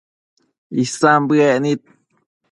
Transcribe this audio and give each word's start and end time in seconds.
Isan 0.83 1.21
bëec 1.29 1.57
nid 1.63 1.81